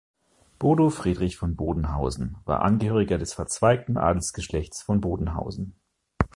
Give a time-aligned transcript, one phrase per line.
[0.57, 5.75] Bodo Friedrich von Bodenhausen war Angehöriger des verzweigten Adelsgeschlechts von Bodenhausen.